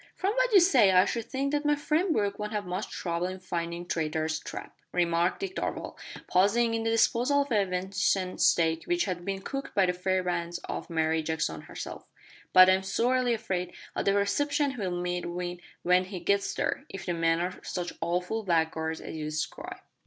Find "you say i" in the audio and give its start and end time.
0.51-1.05